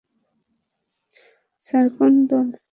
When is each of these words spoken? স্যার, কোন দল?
স্যার, 1.63 1.85
কোন 1.97 2.13
দল? 2.29 2.47